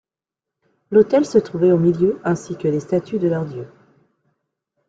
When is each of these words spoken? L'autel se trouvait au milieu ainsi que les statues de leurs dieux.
L'autel 0.89 1.27
se 1.27 1.37
trouvait 1.37 1.71
au 1.71 1.77
milieu 1.77 2.19
ainsi 2.23 2.57
que 2.57 2.67
les 2.67 2.79
statues 2.79 3.19
de 3.19 3.27
leurs 3.27 3.45
dieux. 3.45 3.69